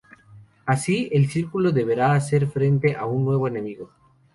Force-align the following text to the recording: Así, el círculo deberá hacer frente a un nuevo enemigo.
Así, 0.65 1.09
el 1.11 1.29
círculo 1.29 1.71
deberá 1.71 2.15
hacer 2.15 2.47
frente 2.47 2.95
a 2.95 3.05
un 3.05 3.23
nuevo 3.23 3.47
enemigo. 3.47 3.91